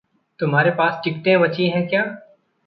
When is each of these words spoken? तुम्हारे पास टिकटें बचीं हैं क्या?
तुम्हारे 0.39 0.71
पास 0.71 0.99
टिकटें 1.03 1.39
बचीं 1.41 1.69
हैं 1.69 1.87
क्या? 1.87 2.03